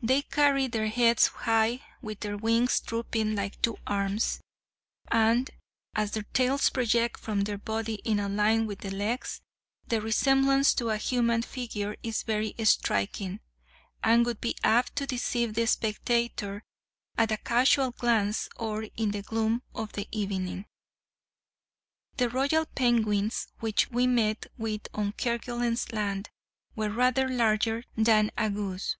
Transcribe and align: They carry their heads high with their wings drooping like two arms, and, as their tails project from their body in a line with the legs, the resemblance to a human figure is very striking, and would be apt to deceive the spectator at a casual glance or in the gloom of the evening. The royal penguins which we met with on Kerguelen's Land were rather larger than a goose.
They 0.00 0.22
carry 0.22 0.68
their 0.68 0.86
heads 0.86 1.26
high 1.26 1.82
with 2.00 2.20
their 2.20 2.36
wings 2.36 2.78
drooping 2.78 3.34
like 3.34 3.60
two 3.62 3.78
arms, 3.84 4.40
and, 5.08 5.50
as 5.92 6.12
their 6.12 6.22
tails 6.22 6.70
project 6.70 7.18
from 7.18 7.40
their 7.40 7.58
body 7.58 7.94
in 8.04 8.20
a 8.20 8.28
line 8.28 8.68
with 8.68 8.78
the 8.78 8.92
legs, 8.92 9.40
the 9.88 10.00
resemblance 10.00 10.72
to 10.74 10.90
a 10.90 10.98
human 10.98 11.42
figure 11.42 11.96
is 12.04 12.22
very 12.22 12.54
striking, 12.64 13.40
and 14.04 14.24
would 14.24 14.40
be 14.40 14.54
apt 14.62 14.94
to 14.94 15.04
deceive 15.08 15.54
the 15.54 15.66
spectator 15.66 16.62
at 17.18 17.32
a 17.32 17.36
casual 17.36 17.90
glance 17.90 18.48
or 18.54 18.84
in 18.96 19.10
the 19.10 19.22
gloom 19.22 19.62
of 19.74 19.94
the 19.94 20.06
evening. 20.12 20.66
The 22.18 22.28
royal 22.30 22.66
penguins 22.76 23.48
which 23.58 23.90
we 23.90 24.06
met 24.06 24.46
with 24.56 24.86
on 24.94 25.10
Kerguelen's 25.14 25.90
Land 25.92 26.30
were 26.76 26.88
rather 26.90 27.28
larger 27.28 27.82
than 27.96 28.30
a 28.38 28.48
goose. 28.48 28.94